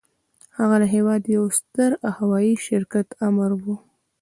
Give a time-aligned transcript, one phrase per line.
[0.57, 1.89] هغه د هېواد د يوه ستر
[2.19, 3.63] هوايي شرکت آمر و.